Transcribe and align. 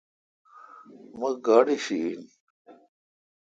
مہ 1.19 1.29
گاڑی 1.45 1.77
شی 1.85 1.97
این۔ 2.05 2.21